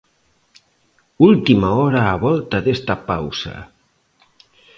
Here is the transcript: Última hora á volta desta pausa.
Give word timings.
Última 1.29 1.69
hora 1.81 2.01
á 2.13 2.15
volta 2.25 2.57
desta 2.65 2.95
pausa. 3.09 3.55